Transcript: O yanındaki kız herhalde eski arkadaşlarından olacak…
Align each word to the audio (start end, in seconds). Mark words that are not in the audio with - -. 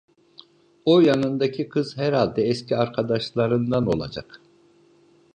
O 0.85 0.99
yanındaki 1.01 1.69
kız 1.69 1.97
herhalde 1.97 2.43
eski 2.43 2.77
arkadaşlarından 2.77 3.87
olacak… 3.87 4.41